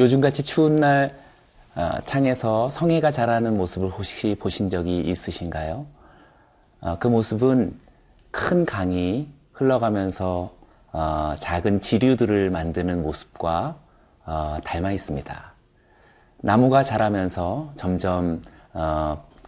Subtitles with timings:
[0.00, 1.14] 요즘같이 추운 날
[1.74, 5.84] 어, 창에서 성애가 자라는 모습을 혹시 보신 적이 있으신가요?
[6.80, 7.78] 어, 그 모습은
[8.30, 10.54] 큰 강이 흘러가면서
[10.92, 13.76] 어, 작은 지류들을 만드는 모습과
[14.64, 15.52] 닮아 있습니다.
[16.38, 18.42] 나무가 자라면서 점점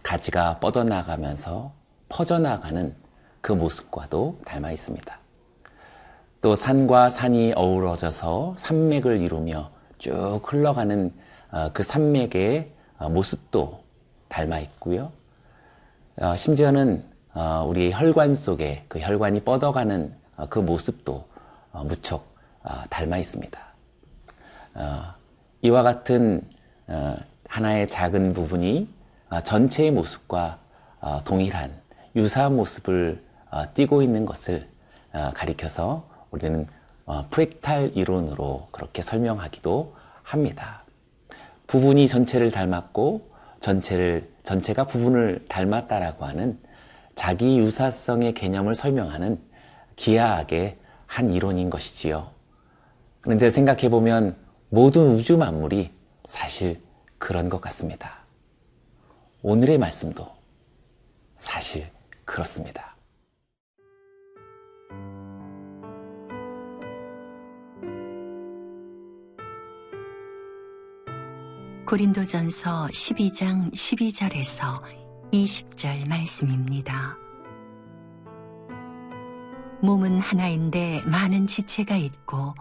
[0.03, 1.71] 가지가 뻗어나가면서
[2.09, 2.93] 퍼져나가는
[3.41, 5.17] 그 모습과도 닮아 있습니다.
[6.41, 9.71] 또 산과 산이 어우러져서 산맥을 이루며
[10.03, 11.13] 쭉 흘러가는
[11.51, 13.83] 어, 그 산맥의 어, 모습도
[14.27, 15.13] 닮아 있고요.
[16.17, 17.05] 어, 심지어는
[17.65, 20.13] 우리 혈관 속에 그 혈관이 뻗어가는
[20.49, 21.25] 그 모습도
[21.85, 22.27] 무척
[22.91, 23.59] 닮아 있습니다.
[25.63, 26.47] 이와 같은
[27.49, 28.87] 하나의 작은 부분이
[29.43, 30.59] 전체의 모습과
[31.25, 31.71] 동일한
[32.15, 33.23] 유사한 모습을
[33.73, 34.69] 띠고 있는 것을
[35.33, 36.67] 가리켜서 우리는
[37.31, 40.83] 프랙탈 이론으로 그렇게 설명하기도 합니다.
[41.67, 46.59] 부분이 전체를 닮았고 전체를 전체가 부분을 닮았다라고 하는
[47.15, 49.39] 자기 유사성의 개념을 설명하는
[49.95, 52.31] 기하학의 한 이론인 것이지요.
[53.21, 54.35] 그런데 생각해 보면
[54.69, 55.91] 모든 우주 만물이
[56.27, 56.81] 사실
[57.17, 58.23] 그런 것 같습니다.
[59.43, 60.27] 오늘의 말씀도
[61.37, 61.89] 사실
[62.25, 62.92] 그렇습니다.
[71.85, 74.81] 고린도전서 12장 12절에서
[75.31, 77.17] 20절 말씀입니다.
[79.81, 82.53] 몸은 하나인데 많은 지체가 있고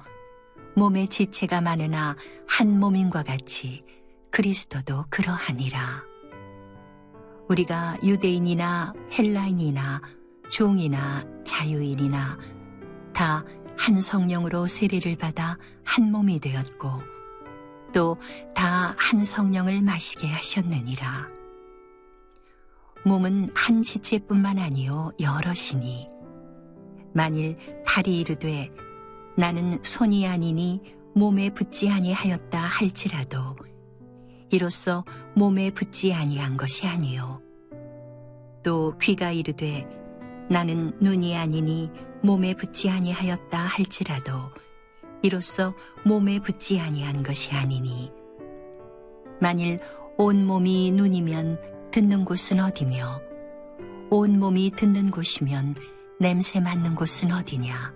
[0.74, 2.16] 몸의 지체가 많으나
[2.48, 3.84] 한 몸인과 같이
[4.30, 6.02] 그리스도도 그러하니라.
[7.48, 10.00] 우리가 유대인이나 헬라인이나
[10.50, 12.38] 종이나 자유인이나
[13.12, 13.44] 다
[13.76, 17.02] 한 성령으로 세례를 받아 한 몸이 되었고
[17.92, 18.16] 또
[18.54, 21.28] 다 한 성령을 마시게 하셨느니라.
[23.04, 26.08] 몸은 한 지체뿐만 아니요 여럿이니
[27.12, 28.70] 만일 팔이 이르되
[29.36, 30.80] 나는 손이 아니니
[31.14, 33.56] 몸에 붙지 아니하였다 할지라도
[34.50, 35.04] 이로써
[35.34, 37.42] 몸에 붙지 아니한 것이 아니요
[38.62, 39.84] 또 귀가 이르되
[40.48, 41.90] 나는 눈이 아니니
[42.22, 44.32] 몸에 붙지 아니하였다 할지라도
[45.22, 45.74] 이로써
[46.04, 48.12] 몸에 붙지 아니한 것이 아니니.
[49.40, 49.80] 만일
[50.18, 53.20] 온 몸이 눈이면 듣는 곳은 어디며
[54.10, 55.74] 온 몸이 듣는 곳이면
[56.20, 57.94] 냄새 맡는 곳은 어디냐?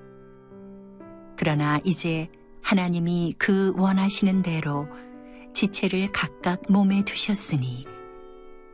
[1.36, 2.28] 그러나 이제
[2.62, 4.88] 하나님이 그 원하시는 대로
[5.53, 7.86] 지체를 각각 몸에 두셨으니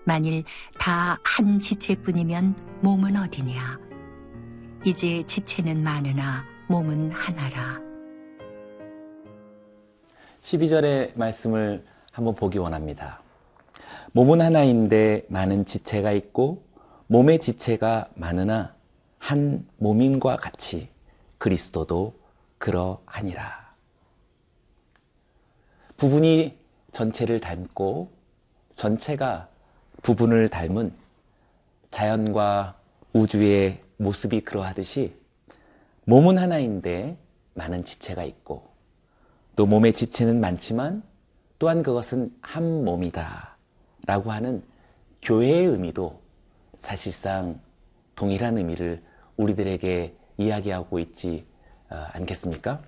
[0.04, 0.44] 만일
[0.78, 3.78] 다 한 지체뿐이면 몸은 어디냐?
[4.84, 7.80] 이제 지체는 많으나 몸은 하나라
[10.42, 13.22] 12절의 말씀을 한번 보기 원합니다.
[14.12, 16.64] 몸은 하나인데 많은 지체가 있고
[17.06, 18.74] 몸의 지체가 많으나
[19.18, 20.88] 한 몸인과 같이
[21.38, 22.14] 그리스도도
[22.58, 23.72] 그러하니라.
[25.96, 26.58] 부분이
[26.90, 28.10] 전체를 닮고
[28.74, 29.48] 전체가
[30.02, 30.92] 부분을 닮은
[31.90, 32.76] 자연과
[33.12, 35.14] 우주의 모습이 그러하듯이
[36.04, 37.16] 몸은 하나인데
[37.54, 38.71] 많은 지체가 있고
[39.56, 41.02] 또 몸의 지체는 많지만
[41.58, 43.56] 또한 그것은 한 몸이다.
[44.06, 44.62] 라고 하는
[45.22, 46.20] 교회의 의미도
[46.76, 47.60] 사실상
[48.16, 49.02] 동일한 의미를
[49.36, 51.46] 우리들에게 이야기하고 있지
[51.90, 52.82] 어, 않겠습니까?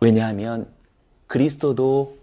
[0.00, 0.72] 왜냐하면
[1.26, 2.16] 그리스도도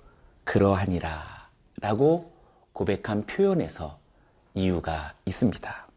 [0.45, 1.49] 그러하니라
[1.81, 2.31] 라고
[2.71, 3.99] 고백한 표현에서
[4.53, 5.87] 이유가 있습니다.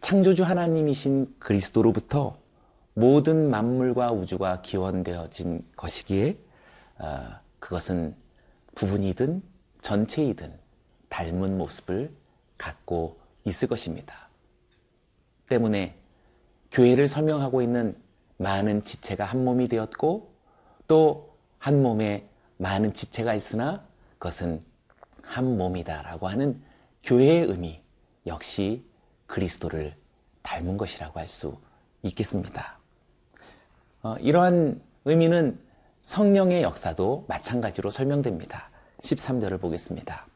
[0.00, 2.38] 창조주 하나님이신 그리스도로부터
[2.98, 6.38] 모든 만물과 우주가 기원되어진 것이기에
[6.98, 8.14] 어, 그것은
[8.74, 9.42] 부분이든
[9.82, 10.58] 전체이든
[11.08, 12.12] 닮은 모습을
[12.56, 14.28] 갖고 있을 것입니다.
[15.48, 15.96] 때문에
[16.70, 17.96] 교회를 설명하고 있는
[18.36, 20.32] 많은 지체가 한 몸이 되었고
[20.86, 21.28] 또
[21.58, 23.84] 한 몸에 많은 지체가 있으나
[24.18, 24.64] 그것은
[25.22, 26.62] 한 몸이다라고 하는
[27.04, 27.82] 교회의 의미
[28.26, 28.84] 역시
[29.26, 29.94] 그리스도를
[30.42, 31.58] 닮은 것이라고 할 수
[32.02, 32.77] 있겠습니다.
[34.08, 35.58] 어, 이러한 의미는
[36.00, 38.70] 성령의 역사도 마찬가지로 설명됩니다.
[39.02, 40.26] 13절을 보겠습니다.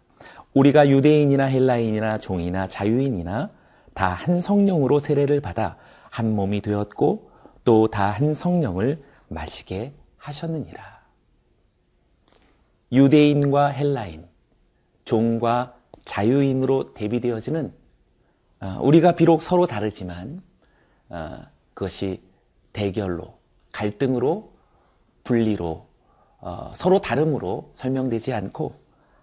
[0.52, 3.50] 우리가 유대인이나 헬라인이나 종이나 자유인이나
[3.94, 5.78] 다 한 성령으로 세례를 받아
[6.10, 7.30] 한 몸이 되었고
[7.64, 11.00] 또 다 한 성령을 마시게 하셨느니라.
[12.92, 14.26] 유대인과 헬라인,
[15.06, 17.72] 종과 자유인으로 대비되어지는
[18.60, 20.42] 어, 우리가 비록 서로 다르지만
[21.08, 21.38] 어,
[21.72, 22.20] 그것이
[22.74, 23.41] 대결로
[23.72, 24.52] 갈등으로
[25.24, 25.86] 분리로
[26.38, 28.74] 어, 서로 다름으로 설명되지 않고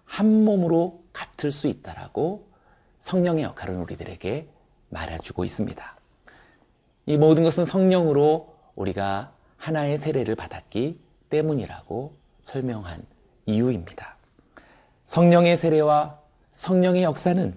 [0.04, 2.48] 한 몸으로 같을 수 있다라고
[2.98, 4.48] 성령의 역할은 우리들에게
[4.88, 5.96] 말해주고 있습니다.
[7.06, 10.98] 이 모든 것은 성령으로 우리가 하나의 세례를 받았기
[11.28, 13.04] 때문이라고 설명한
[13.46, 14.16] 이유입니다.
[15.06, 16.18] 성령의 세례와
[16.52, 17.56] 성령의 역사는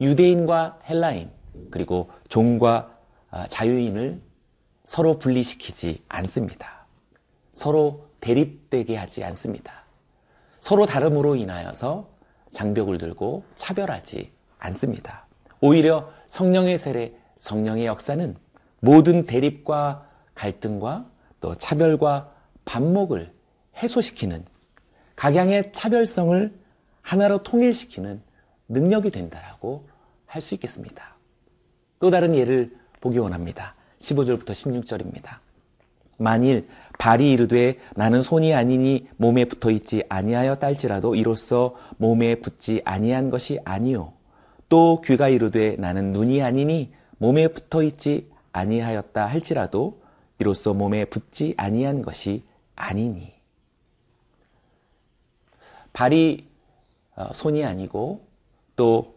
[0.00, 1.30] 유대인과 헬라인
[1.70, 2.96] 그리고 종과
[3.30, 4.20] 아, 자유인을
[4.90, 6.84] 서로 분리시키지 않습니다.
[7.52, 9.84] 서로 대립되게 하지 않습니다.
[10.58, 12.08] 서로 다름으로 인하여서
[12.50, 15.28] 장벽을 들고 차별하지 않습니다.
[15.60, 18.36] 오히려 성령의 세례, 성령의 역사는
[18.80, 21.08] 모든 대립과 갈등과
[21.38, 22.34] 또 차별과
[22.64, 23.32] 반목을
[23.76, 24.44] 해소시키는
[25.14, 26.52] 각양의 차별성을
[27.02, 28.20] 하나로 통일시키는
[28.66, 29.88] 능력이 된다라고
[30.26, 31.14] 할 수 있겠습니다.
[32.00, 33.76] 또 다른 예를 보기 원합니다.
[34.00, 35.38] 15절부터 16절입니다.
[36.16, 36.68] 만일
[36.98, 43.58] 발이 이르되 나는 손이 아니니 몸에 붙어 있지 아니하여 딸지라도 이로써 몸에 붙지 아니한 것이
[43.64, 44.12] 아니요
[44.68, 50.02] 또 귀가 이르되 나는 눈이 아니니 몸에 붙어 있지 아니하였다 할지라도
[50.38, 52.44] 이로써 몸에 붙지 아니한 것이
[52.76, 53.32] 아니니
[55.94, 56.48] 발이
[57.16, 58.26] 어, 손이 아니고
[58.76, 59.14] 또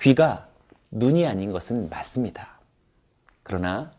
[0.00, 0.48] 귀가
[0.90, 2.58] 눈이 아닌 것은 맞습니다.
[3.42, 3.92] 그러나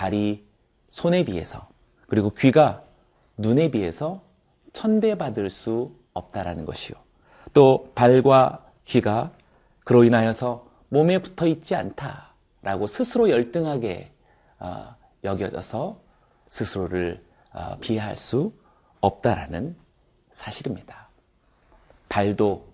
[0.00, 0.46] 발이
[0.88, 1.68] 손에 비해서
[2.06, 2.82] 그리고 귀가
[3.36, 4.22] 눈에 비해서
[4.72, 6.96] 천대받을 수 없다라는 것이요.
[7.52, 9.30] 또 발과 귀가
[9.84, 14.10] 그로 인하여서 몸에 붙어 있지 않다라고 스스로 열등하게
[14.58, 16.00] 어, 여겨져서
[16.48, 17.22] 스스로를
[17.52, 18.54] 어, 비하할 수
[19.02, 19.76] 없다라는
[20.32, 21.10] 사실입니다.
[22.08, 22.66] 발도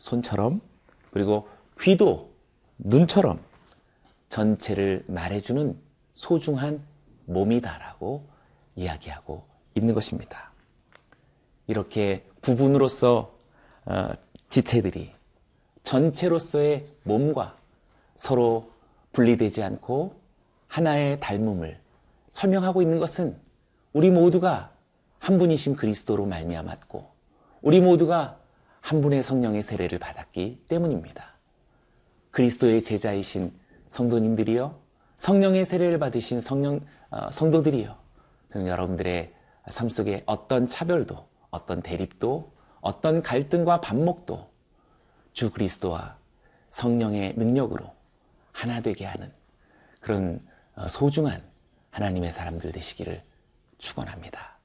[0.00, 0.60] 손처럼
[1.12, 1.48] 그리고
[1.78, 2.32] 귀도
[2.78, 3.40] 눈처럼
[4.30, 5.85] 전체를 말해주는
[6.16, 6.82] 소중한
[7.26, 8.26] 몸이다라고
[8.74, 10.50] 이야기하고 있는 것입니다.
[11.66, 13.36] 이렇게 부분으로서
[13.84, 14.08] 어,
[14.48, 15.12] 지체들이
[15.82, 17.56] 전체로서의 몸과
[18.16, 18.68] 서로
[19.12, 20.18] 분리되지 않고
[20.66, 21.78] 하나의 닮음을
[22.30, 23.36] 설명하고 있는 것은
[23.92, 24.72] 우리 모두가
[25.18, 27.08] 한 분이신 그리스도로 말미암았고
[27.60, 28.38] 우리 모두가
[28.80, 31.34] 한 분의 성령의 세례를 받았기 때문입니다.
[32.30, 33.52] 그리스도의 제자이신
[33.90, 34.85] 성도님들이요,
[35.18, 36.80] 성령의 세례를 받으신 성령
[37.10, 37.96] 어, 성도들이요,
[38.52, 39.32] 저는 여러분들의
[39.68, 44.48] 삶 속에 어떤 차별도, 어떤 대립도, 어떤 갈등과 반목도
[45.32, 46.16] 주 그리스도와
[46.70, 47.92] 성령의 능력으로
[48.52, 49.32] 하나 되게 하는
[50.00, 50.40] 그런
[50.74, 51.42] 어, 소중한
[51.90, 53.22] 하나님의 사람들 되시기를
[53.78, 54.55] 축원합니다.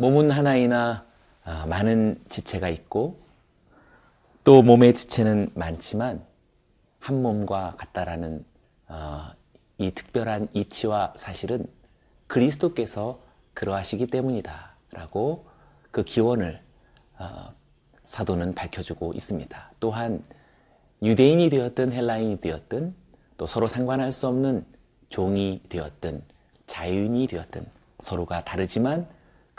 [0.00, 1.04] 몸은 하나이나
[1.44, 3.20] 아, 많은 지체가 있고
[4.44, 6.24] 또 몸의 지체는 많지만
[6.98, 8.42] 한 몸과 같다라는
[8.88, 9.26] 어,
[9.76, 11.66] 이 특별한 이치와 사실은
[12.28, 13.20] 그리스도께서
[13.52, 15.44] 그러하시기 때문이다라고
[15.90, 16.62] 그 기원을
[17.18, 17.52] 어,
[18.06, 19.72] 사도는 밝혀주고 있습니다.
[19.80, 20.24] 또한
[21.02, 22.94] 유대인이 되었든 헬라인이 되었든
[23.36, 24.64] 또 서로 상관할 수 없는
[25.10, 26.22] 종이 되었든
[26.66, 27.66] 자유인이 되었든
[27.98, 29.06] 서로가 다르지만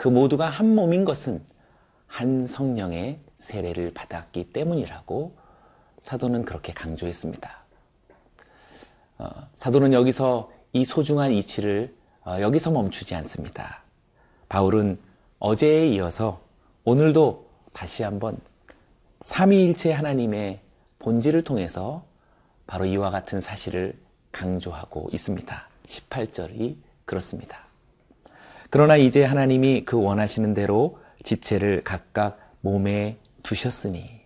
[0.02, 1.44] 그 모두가 한 몸인 것은
[2.08, 5.36] 한 성령의 세례를 받았기 때문이라고
[6.00, 7.62] 사도는 그렇게 강조했습니다.
[9.18, 11.94] 어, 사도는 여기서 이 소중한 이치를
[12.26, 13.84] 어, 여기서 멈추지 않습니다.
[14.48, 14.98] 바울은
[15.38, 16.40] 어제에 이어서
[16.82, 18.36] 오늘도 다시 한번
[19.22, 20.62] 삼위일체 하나님의
[20.98, 22.02] 본질을 통해서
[22.66, 23.96] 바로 이와 같은 사실을
[24.32, 25.68] 강조하고 있습니다.
[25.86, 27.71] 18절이 그렇습니다.
[28.72, 34.22] 그러나 이제 하나님이 그 원하시는 대로 지체를 각각 몸에 두셨으니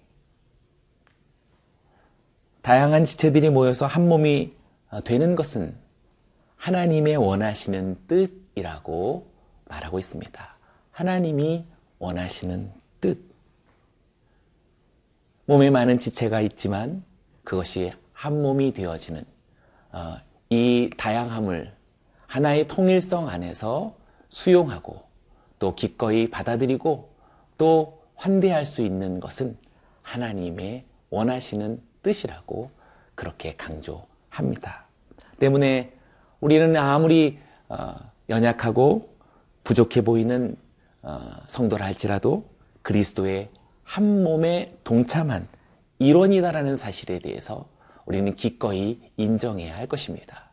[2.63, 4.53] 다양한 지체들이 모여서 한 몸이
[5.03, 5.75] 되는 것은
[6.55, 9.27] 하나님의 원하시는 뜻이라고
[9.65, 10.57] 말하고 있습니다.
[10.93, 11.67] 하나님이
[11.99, 13.19] 원하시는 뜻.
[15.47, 17.03] 몸에 많은 지체가 있지만
[17.43, 19.25] 그것이 한 몸이 되어지는
[19.91, 20.19] 어,
[20.51, 21.75] 이 다양함을
[22.29, 24.06] 하나의 통일성 안에서
[24.37, 25.03] 수용하고
[25.59, 27.09] 또 기꺼이 받아들이고
[27.57, 29.57] 또 환대할 수 있는 것은
[30.03, 32.71] 하나님의 원하시는 뜻이라고
[33.15, 34.85] 그렇게 강조합니다.
[35.39, 35.95] 때문에
[36.41, 37.39] 우리는 아무리
[37.71, 37.95] 어,
[38.29, 39.09] 연약하고
[39.65, 40.55] 부족해 보이는
[41.01, 42.45] 어, 성도라 할지라도
[42.83, 43.49] 그리스도의
[43.85, 45.49] 한 몸에 동참한
[45.99, 47.69] 일원이다라는 사실에 대해서
[48.05, 50.51] 우리는 기꺼이 인정해야 할 것입니다.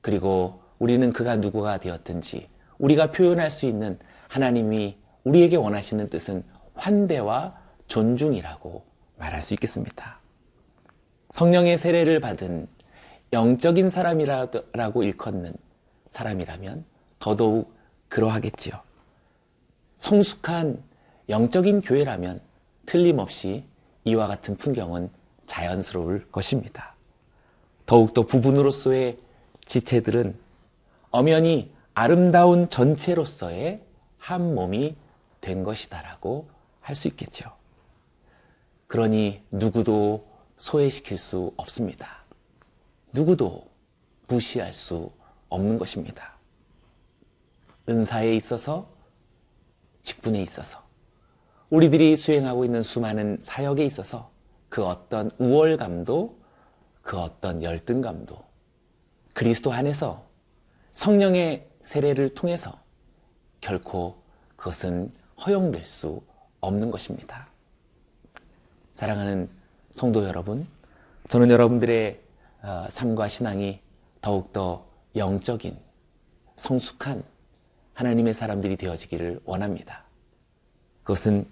[0.00, 7.56] 그리고 우리는 그가 누구가 되었든지 우리가 표현할 수 있는 하나님이 우리에게 원하시는 뜻은 환대와
[7.88, 8.84] 존중이라고
[9.18, 10.20] 말할 수 있겠습니다.
[11.30, 12.68] 성령의 세례를 받은
[13.32, 15.54] 영적인 사람이라고 일컫는
[16.08, 16.84] 사람이라면
[17.18, 17.74] 더더욱
[18.08, 18.80] 그러하겠지요.
[19.96, 20.82] 성숙한
[21.28, 22.40] 영적인 교회라면
[22.86, 23.64] 틀림없이
[24.04, 25.10] 이와 같은 풍경은
[25.46, 26.94] 자연스러울 것입니다.
[27.84, 29.18] 더욱더 부분으로서의
[29.64, 30.38] 지체들은
[31.10, 33.82] 엄연히 아름다운 전체로서의
[34.18, 34.96] 한 몸이
[35.40, 36.50] 된 것이다라고
[36.82, 37.50] 할 수 있겠죠.
[38.86, 42.22] 그러니 누구도 소외시킬 수 없습니다.
[43.14, 43.66] 누구도
[44.28, 45.10] 무시할 수
[45.48, 46.36] 없는 것입니다.
[47.88, 48.90] 은사에 있어서,
[50.02, 50.82] 직분에 있어서,
[51.70, 54.30] 우리들이 수행하고 있는 수많은 사역에 있어서
[54.68, 56.38] 그 어떤 우월감도,
[57.00, 58.44] 그 어떤 열등감도
[59.32, 60.26] 그리스도 안에서
[60.92, 62.80] 성령의 세례를 통해서
[63.60, 64.16] 결코
[64.56, 65.12] 그것은
[65.46, 66.20] 허용될 수
[66.60, 67.48] 없는 것입니다.
[68.94, 69.48] 사랑하는
[69.92, 70.66] 성도 여러분,
[71.28, 72.20] 저는 여러분들의
[72.62, 73.78] 어, 삶과 신앙이
[74.20, 75.78] 더욱더 영적인,
[76.56, 77.22] 성숙한
[77.94, 80.02] 하나님의 사람들이 되어지기를 원합니다.
[81.04, 81.46] 그것은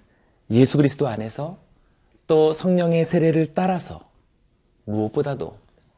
[0.50, 1.58] 예수 그리스도 안에서
[2.26, 4.10] 또 성령의 세례를 따라서
[4.84, 5.56] 무엇보다도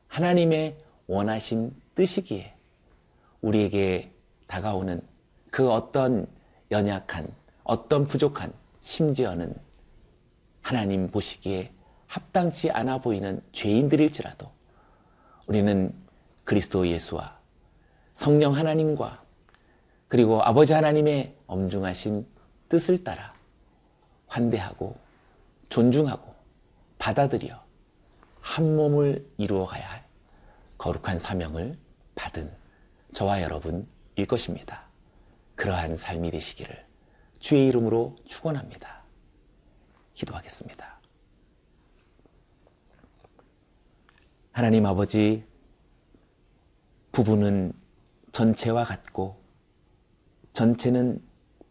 [0.09, 0.77] 하나님의
[1.07, 2.55] 원하신 뜻이기에
[3.41, 4.13] 우리에게
[4.47, 5.01] 다가오는
[5.51, 6.27] 그 어떤
[6.71, 7.33] 연약한,
[7.65, 9.55] 어떤 부족한, 심지어는
[10.61, 11.73] 하나님 보시기에
[12.07, 14.51] 합당치 않아 보이는 죄인들일지라도
[15.47, 15.93] 우리는
[16.45, 17.39] 그리스도 예수와
[18.15, 19.23] 성령 하나님과
[20.09, 22.27] 그리고 아버지 하나님의 엄중하신
[22.69, 23.33] 뜻을 따라
[24.27, 24.97] 환대하고
[25.69, 26.35] 존중하고
[26.99, 27.61] 받아들여
[28.41, 30.07] 한 몸을 이루어 가야 할
[30.79, 31.77] 거룩한 사명을
[32.15, 32.51] 받은
[33.13, 34.87] 저와 여러분 일 것입니다.
[35.55, 36.87] 그러한 삶이 되시기를
[37.39, 39.05] 주의 이름으로 축원합니다.
[40.15, 41.01] 기도하겠습니다.
[44.53, 45.45] 하나님 아버지
[47.13, 47.73] 부부는
[48.33, 49.43] 전체와 같고
[50.55, 51.23] 전체는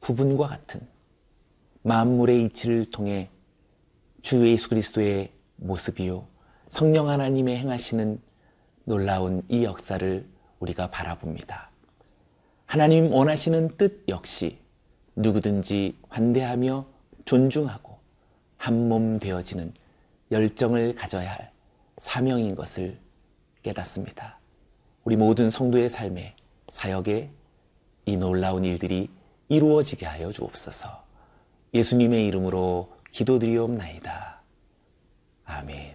[0.02, 0.88] 부분과 같은
[1.82, 3.30] 만물의 이치를 통해
[4.22, 6.28] 주 예수 그리스도의 모습이요
[6.68, 8.22] 성령 하나님의 행하시는
[8.84, 10.28] 놀라운 이 역사를
[10.60, 11.72] 우리가 바라봅니다.
[12.66, 14.60] 하나님 원하시는 뜻 역시
[15.16, 16.86] 누구든지 환대하며
[17.26, 17.96] 존중하고
[18.58, 19.74] 한 몸 되어지는
[20.32, 21.52] 열정을 가져야 할
[22.00, 22.98] 사명인 것을
[23.64, 24.40] 깨닫습니다.
[25.04, 26.36] 우리 모든 성도의 삶에
[26.70, 27.30] 사역에
[28.06, 29.10] 이 놀라운 일들이
[29.50, 31.04] 이루어지게 하여 주옵소서.
[31.74, 34.42] 예수님의 이름으로 기도드리옵나이다.
[35.46, 35.95] 아멘.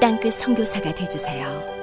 [0.00, 1.79] 땅끝 성교사가 되주세요